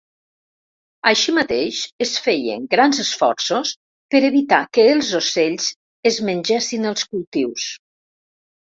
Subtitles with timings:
[1.11, 3.75] Així mateix, es feien grans esforços
[4.15, 5.71] per evitar que els ocells
[6.15, 7.73] es mengessin els cultius.